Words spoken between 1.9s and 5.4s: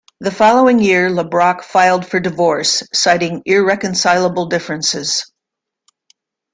for divorce, citing "irreconcilable differences".